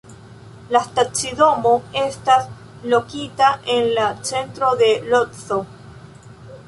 La 0.75 0.79
stacidomo 0.85 1.73
estas 2.01 2.49
lokita 2.95 3.51
en 3.75 3.93
la 3.99 4.09
centro 4.31 4.75
de 4.81 4.89
Lodzo. 5.13 5.63